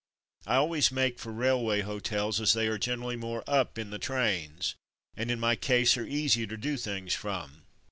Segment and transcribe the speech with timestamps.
[0.47, 4.73] I always make for railway hotels as they are generally more "up'' in the trains,
[5.15, 7.65] and in my case are easier to do things from.